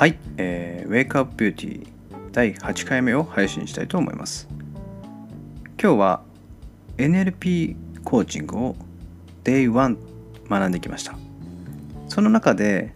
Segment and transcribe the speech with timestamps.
[0.00, 1.86] はい、えー、Wake Up Beauty
[2.32, 4.48] 第8回目を配信したいと思います。
[5.78, 6.22] 今日は
[6.96, 8.76] NLP コーチングを
[9.44, 9.98] Day1
[10.48, 11.18] 学んできました。
[12.08, 12.94] その中で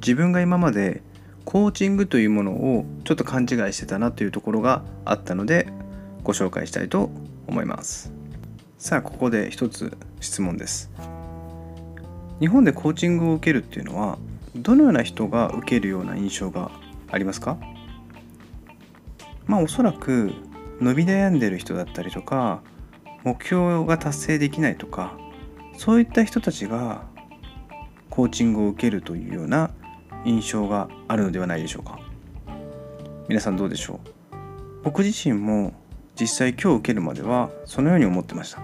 [0.00, 1.02] 自分が今まで
[1.44, 5.68] コーチングというものをちょっと勘違いしてたなというところがあったので
[6.24, 7.10] ご紹介したいと
[7.46, 8.14] 思います。
[8.78, 10.90] さあここで一つ質問です。
[12.40, 14.16] 日本でコーチングを受けるっていうのは
[14.56, 16.70] どのような人が受けるような印象が
[17.10, 17.56] ありますか？
[19.46, 20.32] まあおそらく
[20.80, 22.62] 伸び悩んでる人だったりとか
[23.24, 25.16] 目標が達成できないとか
[25.76, 27.04] そういった人たちが
[28.10, 29.70] コーチングを受けるというような
[30.24, 31.98] 印象があるのではないでしょうか。
[33.28, 34.36] 皆さんどうでしょう？
[34.82, 35.74] 僕自身も
[36.18, 38.62] 実際今日受けるまではそのように思ってました。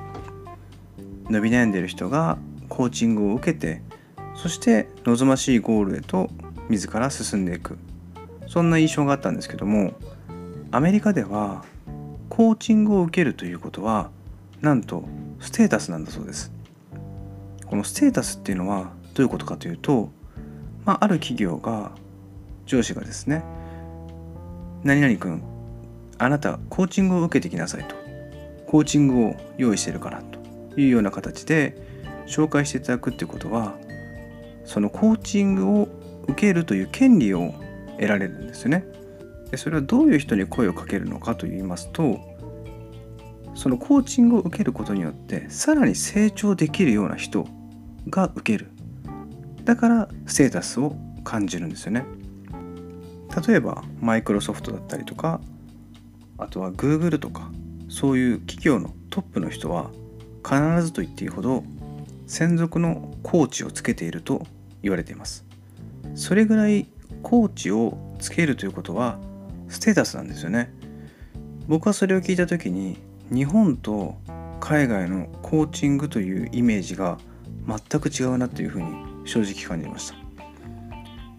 [1.28, 2.38] 伸び悩んでる人が
[2.69, 3.83] コーチングを受けて
[4.34, 6.30] そして望ましいゴールへと
[6.68, 7.78] 自ら進んでいく。
[8.48, 9.94] そんな印象があったんですけども
[10.70, 11.64] アメリカでは
[12.28, 14.10] コーチングを受けるということは
[14.60, 15.05] なんと
[15.41, 16.53] ステータスなんだそうです。
[17.66, 20.10] このステータスっていうのはどういうことかというと、
[20.84, 21.92] まあ、ある企業が
[22.66, 23.42] 上司がですね
[24.84, 25.42] 何々君
[26.19, 27.97] あなたコーチングを受けてきなさいと。
[28.66, 31.77] コーチングを用意してるからというような形で
[32.27, 33.75] 紹介していただくっていうことは
[34.64, 35.88] そのコーチングを
[36.28, 37.55] 受けるという権利を
[37.96, 38.84] 得られるんですよね。
[39.52, 42.19] でそれはどういう人に声をかけるのかといいますと
[43.54, 47.46] そのコーチングを受けることによってさらに成長できるような人
[48.08, 48.70] が受ける
[49.64, 52.06] だからステータスを感じるんですよね
[53.47, 55.41] 例えばマイクロソフトだったりとか
[56.38, 57.50] あとはグーグルとか
[57.91, 59.91] そういう企業のトップの人は
[60.42, 61.62] 必ずと言っていいほど
[62.26, 64.47] 専属のコーチをつけていると
[64.83, 65.47] 言われています。
[66.14, 66.86] それぐらい
[67.22, 69.19] コーチをつけるということは
[69.69, 70.70] ステータスなんですよね。
[71.66, 72.98] 僕はそれを聞いた時に
[73.32, 74.19] 日本と
[74.60, 77.16] 海外のコーチングというイメージが
[77.66, 78.88] 全く違うなというふうに
[79.25, 80.16] 正直感じました。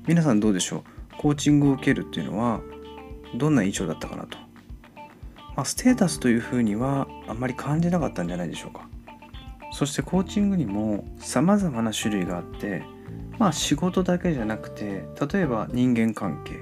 [0.08, 0.84] 皆さんどうでしょう？
[1.20, 2.60] コーチングを受けるっていうのは
[3.36, 4.40] どんな印象だったかなと、
[5.56, 8.90] まあ、ステータスというふうにはあんまり感じなかったんじゃないでしょうか。
[9.84, 12.84] そしてコーチングにも様々な種類があって
[13.38, 16.54] まあ仕事だけじゃなくて例えば人間関係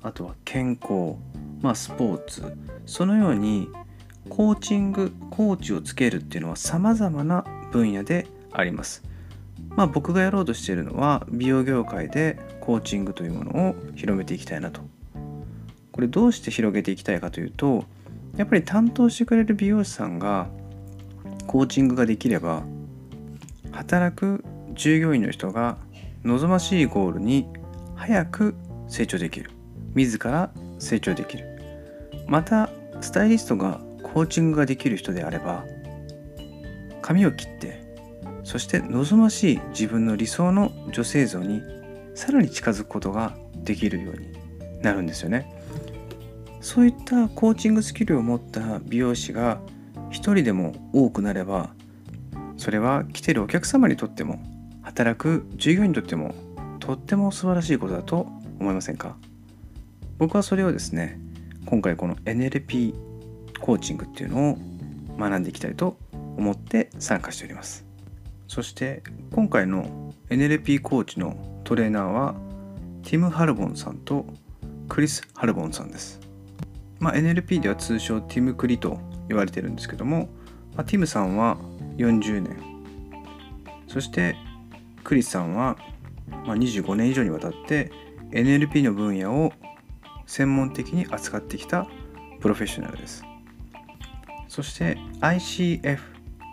[0.00, 1.16] あとは健康
[1.60, 2.56] まあスポーツ
[2.86, 3.68] そのように
[4.30, 9.02] コーチングコーチをつけるっていうのは様々な分野であります。
[9.76, 14.80] まあ僕がやろうとしているのは美容業界でコーチングというものを広めていきたいなと。
[15.92, 17.84] これどうして広げていきたいかというと
[18.38, 20.48] やっぱり担当してくれる美容師さんが
[21.46, 22.64] コーチングができれば
[23.72, 25.78] 働く従業員の人が
[26.24, 27.46] 望ましいゴールに
[27.94, 28.54] 早く
[28.88, 29.50] 成長できる。
[29.94, 31.46] 自ら成長できる。
[32.26, 32.70] また
[33.00, 35.64] スタイリストがコーチングができる人であれば
[37.02, 37.84] 髪を切って
[38.44, 41.62] そして望ましい自分の理想の女性像に
[42.14, 44.32] さらに近づくことができるように
[44.82, 45.52] なるんですよね。
[46.60, 49.60] そういったコーチングスキルを持った美容師が
[50.16, 51.74] 一人でも多くなれば
[52.56, 54.40] それは来てるお客様にとっても
[54.80, 56.34] 働く従業員にとっても
[56.80, 58.26] とっても素晴らしいことだと
[58.58, 59.18] 思いませんか？
[60.16, 61.20] 僕はそれをですね
[61.66, 62.94] 今回この NLP
[63.60, 64.58] コーチングっていうのを
[65.18, 65.98] 学んでいきたいと
[66.38, 67.84] 思って参加しております。
[68.48, 69.02] そして
[69.32, 72.34] 今回の NLP コーチのトレーナーは
[73.02, 74.24] ティム・ハルボンさんと
[74.88, 76.20] クリス・ハルボンさんです、
[77.00, 78.98] まあ、NLP では通称ティム・クリと
[79.28, 80.28] 言われてるんですけども、
[80.74, 81.56] まあ、ティムさんは
[81.96, 82.56] 40年。
[83.88, 84.36] そして
[85.04, 85.76] クリスさんは、
[86.44, 87.90] まあ、25年以上にわたって
[88.30, 89.52] NLP の分野を
[90.26, 91.86] 専門的に扱ってきた
[92.40, 93.24] プロフェッショナルです。
[94.48, 95.98] そして ICF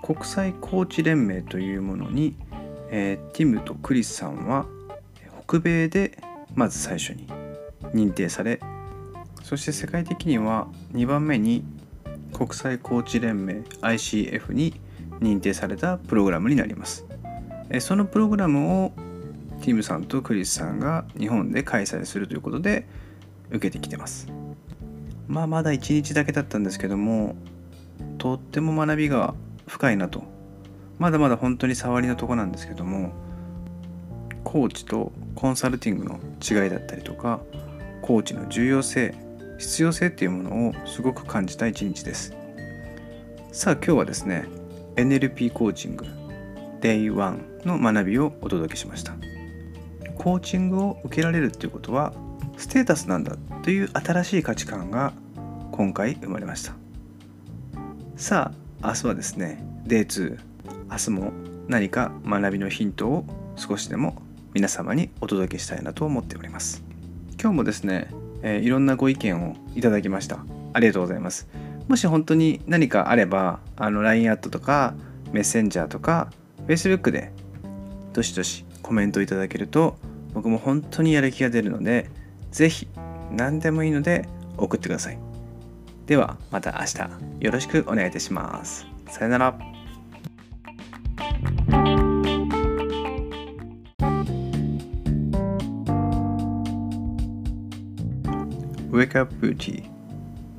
[0.03, 2.35] 国際コーチ連盟というものに、
[2.89, 4.65] えー、ティムとクリスさんは
[5.47, 6.17] 北米で
[6.55, 7.27] まず最初に
[7.93, 8.59] 認定され
[9.43, 11.63] そして世界的には2番目に
[12.33, 14.79] 国際コーチ連盟 ICF に
[15.19, 17.05] 認定されたプログラムになります。
[17.79, 18.91] そのプログラムを
[19.61, 22.85] ティムさんとクリスさんが日本で開催するということで
[23.49, 24.27] 受けてきてます。
[25.27, 27.35] まあまだ1日だけだったんですけども
[28.17, 29.33] とっても学びが
[29.67, 30.23] 深いなと。
[30.99, 33.13] まだまだ本当に触りのとこなんですけども
[34.43, 37.41] コーチとコンサルティングの違いだったりとか
[38.01, 39.15] コーチの重要性
[39.57, 42.33] 必要性っていうものをすごく感じた一日です。
[43.51, 44.45] さあ今日はですね
[44.95, 46.05] NLP コーチング
[46.81, 49.13] Day1 の学びをお届けしました。
[50.17, 52.13] コーチングを受けられるっていうことは
[52.57, 55.13] ステータスなんだという新しい価値観が
[55.71, 56.73] 今回生まれました。
[58.15, 58.51] さ
[58.81, 60.37] あ明日はですね Day2
[60.91, 61.31] 明日も
[61.67, 64.21] 何か学びのヒントを少しでも
[64.53, 66.83] 皆様にお届けしたいなと思っております。
[67.41, 68.07] 今日もですね、
[68.43, 70.45] えー、いろんなご意見をいただきました。
[70.73, 71.47] ありがとうございます。
[71.87, 74.93] もし本当に何かあればあの LINE アットとか
[75.31, 76.31] メッセンジャーとか
[76.67, 77.31] Facebook で
[78.13, 79.97] どしどしコメントいただけると
[80.33, 82.09] 僕も本当にやる気が出るので
[82.51, 82.87] 是非
[83.31, 85.17] 何でもいいので送ってください。
[86.05, 88.85] ではまた明日よろしくお願いいたします。
[89.09, 89.82] さよなら。
[98.93, 99.89] Wake Up Beauty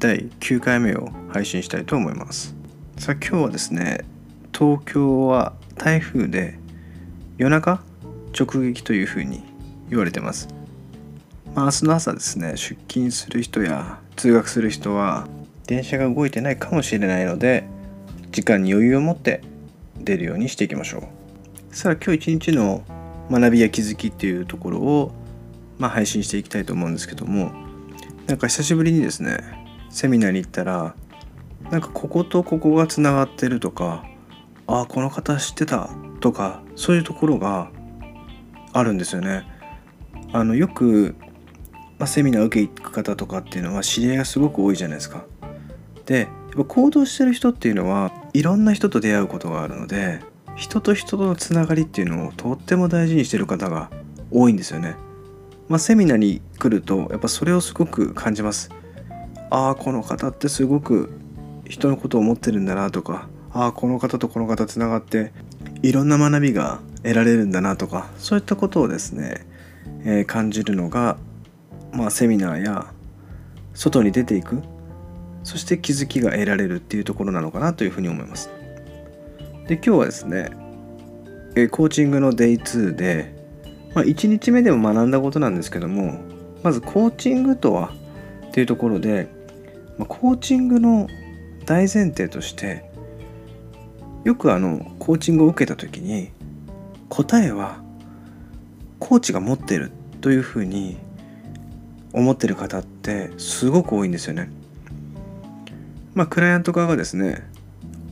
[0.01, 2.57] 第9回目を配信したいと思います。
[2.99, 4.05] さあ今日はですね
[4.53, 6.59] 東京は台風で
[7.39, 7.81] 夜中
[8.37, 9.45] 直撃というふうに
[9.89, 10.49] 言われてます、
[11.55, 15.29] まあ、明日の朝ですね出勤する人や通学する人は
[15.69, 17.63] 電車が動いてないかもしれないので
[18.33, 19.43] 時間に余裕を持って
[19.97, 21.09] 出るようにしていきましょ
[21.71, 21.75] う。
[21.77, 22.83] さあ今日一日の
[23.31, 25.13] 学びや気づきっていうところを、
[25.79, 27.64] まあ、配信していきたいと思うんですけども
[28.27, 29.39] なんか久しぶりにですね
[29.91, 30.95] セミナーに行ったら
[31.71, 34.05] なんかこことここがつながってるとか
[34.67, 35.91] ああこの方知ってた
[36.21, 37.71] とかそういうところが
[38.73, 39.47] あるんですよね。
[40.33, 41.15] あのよく、
[41.99, 45.25] まあ、セミナー受け行く方とかっていうのは知り合いがすごく多いじゃないですか。
[46.07, 50.21] でやっぱ行動してる人っていうのはいろんな人と出会うことがあるので
[50.57, 53.91] 人と人とのつながりっていうのをとっても大事にしてる方が
[54.31, 54.97] 多いんですよね。
[55.69, 58.71] まあ、セミナーに来るとやっぱそれをすごく感じます。
[59.51, 61.13] ああこの方ってすごく
[61.69, 65.33] 人のことを思ってるんだなとかああこの方とこの方つながって
[65.83, 69.47] いろんな学びが得られるんだなとかそういったことをですね、
[70.05, 71.19] えー、感じるのが、
[71.93, 72.87] まあ、セミナーや
[73.75, 74.63] 外に出ていく
[75.45, 78.51] そして気づきが得られるっていうところなのかなというふうに思います。
[79.69, 80.51] で今日はですね、
[81.55, 83.44] えコーチングの Day2 で
[83.95, 86.21] まあ、1日目でも学んだことなんですけども
[86.63, 87.93] まずコーチングとは
[88.49, 89.29] っていうところで、
[89.99, 91.09] まあ、コーチングの
[91.65, 92.85] 大前提として
[94.25, 96.31] よくあのコーチングを受けた時に
[97.09, 97.83] 答えは
[98.99, 100.97] コーチが持ってるというふうに
[102.13, 104.51] 思ってる方ってすごく多いんですよね。
[106.15, 107.43] まあクライアント側がですね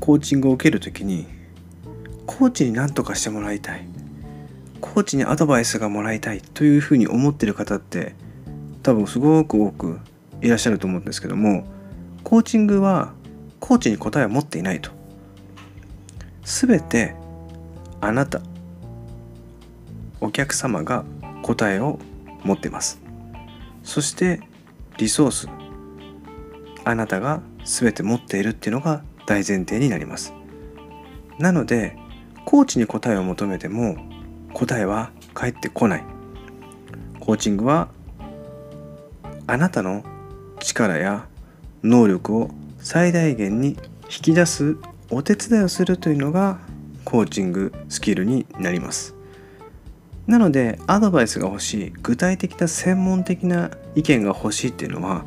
[0.00, 1.26] コーチングを受ける時に
[2.26, 3.86] コーチに何とかしてもらいたい
[4.82, 8.14] コーチにアドバイスがもらいたいというふうに思ってる方って
[8.82, 10.00] 多分すごく多く
[10.42, 11.64] いらっしゃると思うんですけども
[12.24, 13.14] コーチングは
[13.60, 14.90] コーチに答えを持っていないと。
[16.42, 17.14] 全て
[18.00, 18.42] あなた
[20.20, 21.04] お客様が
[21.42, 22.00] 答えを
[22.42, 23.00] 持ってます。
[23.84, 24.40] そして
[24.98, 25.48] リソース
[26.84, 30.34] あなたが全て持っているっていうのが大前提になります。
[31.38, 31.96] なので
[32.44, 33.96] コーチに答えを求めても
[34.54, 36.04] 答えは返ってこない。
[37.20, 37.88] コーチングは
[39.46, 40.04] あなたの
[40.60, 41.26] 力や
[41.82, 44.76] 能力を最大限に引き出す
[45.10, 46.58] お手伝いをするというのが
[47.04, 49.14] コーチングスキルになります。
[50.26, 55.24] なのでアドバイスが欲しい具体的な専門的な意見が欲しいっていうのは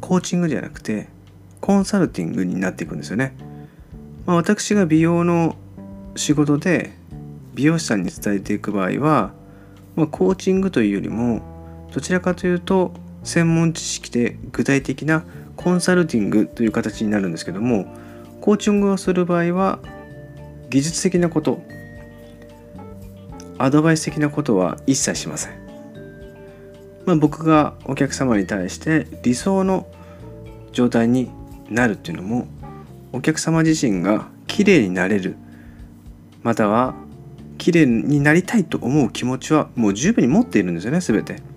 [0.00, 1.08] コーチングじゃなくて
[1.60, 3.34] コンサルティングになっていくんですよね、
[4.24, 5.56] まあ、私が美容の
[6.14, 6.95] 仕事で
[7.56, 9.32] 美容師さんに伝えていく場合は、
[9.96, 11.40] まあ、コーチングというよりも
[11.92, 12.92] どちらかというと
[13.24, 15.24] 専門知識で具体的な
[15.56, 17.86] コンサルティングという形になるんですけども
[18.42, 19.78] コーチングをする場合は
[20.68, 21.62] 技術的なこと
[23.56, 25.52] アドバイス的なことは一切しません、
[27.06, 29.86] まあ、僕がお客様に対して理想の
[30.72, 31.30] 状態に
[31.70, 32.46] なるっていうのも
[33.12, 35.36] お客様自身が綺麗になれる
[36.42, 36.94] または
[37.58, 41.56] 綺麗になりたいと思う気持ちはもう十分に持っているんですよね全て。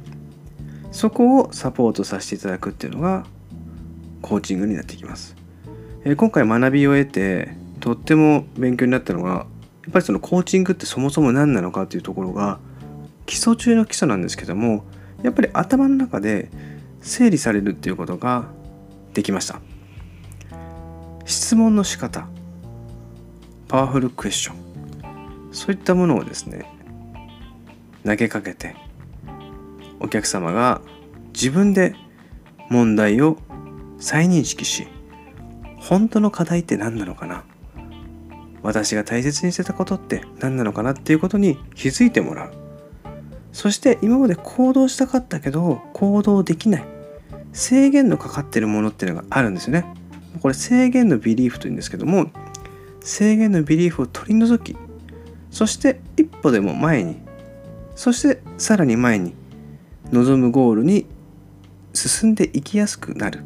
[0.91, 3.25] そこをサポートさせていただくっていうのが
[4.21, 5.35] コーチングになってきます、
[6.03, 9.45] えー、今回学びを得てとっても勉強になったのがや
[9.89, 12.59] っぱりそのコーチングってそもそも何なのかっていうところが
[13.25, 14.83] 基礎中の基礎なんですけども
[15.23, 16.49] やっぱり頭の中で
[17.01, 18.49] 整理されるっていうことが
[19.13, 19.61] できました。
[21.25, 22.27] 質問の仕方
[23.67, 24.68] パワフルクエスチョン。
[25.51, 26.65] そういったものをですね
[28.05, 28.75] 投げかけて
[29.99, 30.81] お客様が
[31.33, 31.95] 自分で
[32.69, 33.37] 問題を
[33.99, 34.87] 再認識し
[35.77, 37.43] 本当の課題って何なのかな
[38.61, 42.53] 私が大切にしてたことって何なのかなっていうことに気づいてもらう。
[43.51, 46.85] そして今まで行動したかったけど行動できない。
[47.53, 49.85] 制限のかかってるものっていうのがあるんですよね。
[50.41, 52.27] これ制限のビリーフというんですけども
[53.01, 54.77] 制限のビリーフを取り除き
[55.51, 57.17] そして一歩でも前に
[57.95, 59.33] そしてさらに前に
[60.11, 61.05] 望むゴールに
[61.93, 63.43] 進んでいきやすくなる。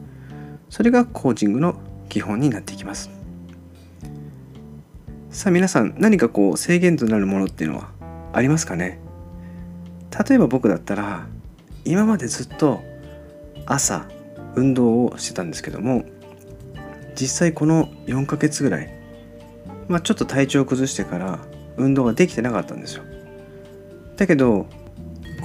[0.70, 1.76] それがコーチングの
[2.10, 3.10] 基本になっていきます。
[5.30, 7.90] さあ皆さん何かこう制限となるものっていうのは
[8.34, 9.00] ありますかね？
[10.28, 11.26] 例えば僕だったら
[11.86, 12.84] 今までずっと
[13.66, 14.08] 朝
[14.56, 16.06] 運動をしてたんですけども
[17.16, 18.94] 実際この4ヶ月ぐらい
[19.88, 21.40] まあちょっと体調を崩してから
[21.78, 23.04] 運動ができてなかったんですよ。
[24.18, 24.68] だけど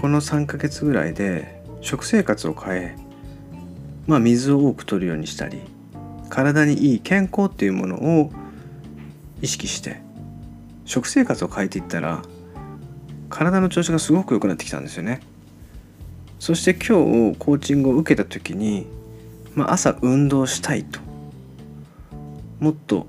[0.00, 2.96] この3ヶ月ぐらいで食生活を変え
[4.06, 5.60] まあ水を多く取るようにしたり
[6.28, 8.30] 体にいい健康っていうものを
[9.40, 10.00] 意識して
[10.84, 12.22] 食生活を変えていったら
[13.28, 15.20] 体の調子がすごく良くなってきたんですよね。
[16.38, 18.86] そして今日コーチングを受けた時に、
[19.54, 21.00] まあ、朝運動したいと。
[22.60, 23.06] もっと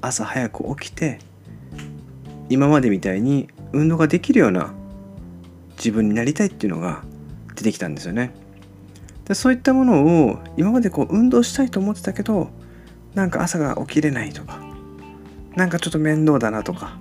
[0.00, 1.20] 朝早く起きて
[2.50, 4.74] 今までみたいに運動ができるような
[5.76, 7.02] 自分になりたいっていうのが
[7.54, 8.34] 出てきたんですよね。
[9.24, 12.50] でそういったものを今までこう運動したいと思ってたけど
[13.14, 14.60] なんか朝が起きれないとか
[15.54, 16.98] なんかちょっと面倒だなとか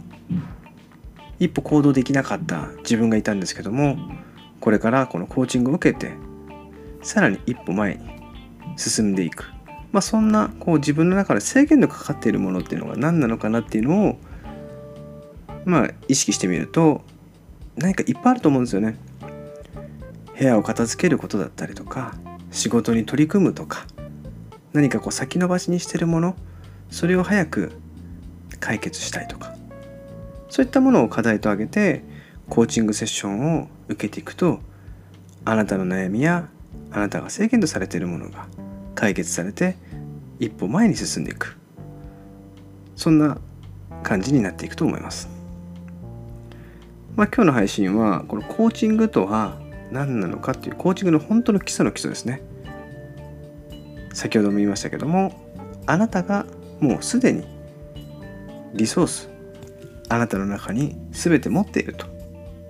[1.40, 3.98] 一歩行動できなかった自分がいたんですけども
[4.60, 6.14] これからこのコーチングを受けて
[7.02, 8.02] さらに一歩前に
[8.78, 9.46] 進んでいく。
[9.92, 14.20] まあそんなこう自分の中で制限のかかっているものっていうのが何なのかなっていうのを
[15.70, 17.02] まあ意識してみると
[17.78, 18.98] 何かいっぱいあると思うんですよね
[20.38, 22.16] 部屋を片付けることだったりとか
[22.52, 23.86] 仕事に取り組むとか
[24.74, 26.36] 何かこう先延ばしにしてるもの
[26.90, 27.72] それを早く
[28.60, 29.56] 解決したいとか
[30.50, 32.04] そういったものを課題と挙げて
[32.50, 34.60] コーチングセッションを受けていくと
[35.46, 36.50] あなたの悩みや
[36.92, 38.48] あなたが制限とされているものが
[38.96, 39.78] 解決されて
[40.40, 41.58] 一歩前に進んでいく
[42.96, 43.38] そんな
[44.04, 45.39] 感じになっていくと思います。
[47.16, 49.60] まあ、今日の配信はこのコーチングとは
[49.92, 52.42] 何なのかっていうコーチングの本当の基礎の基礎ですね。
[54.14, 55.34] 先ほども言いましたけども
[55.86, 56.46] あなたが
[56.80, 57.46] もうすでに
[58.74, 59.30] リソース
[60.10, 62.08] あなたの中に全て持っていると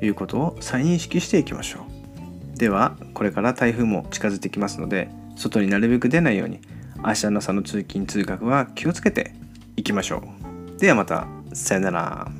[0.01, 1.79] いうことを再認識していきましょ
[2.55, 2.58] う。
[2.58, 6.60] ではこれから台風も近づいてきますので外になるべく出ないように
[6.98, 9.34] 明日の朝の通勤通学は気をつけて
[9.77, 10.24] いきましょ
[10.75, 10.79] う。
[10.79, 12.38] ではまたさよなら。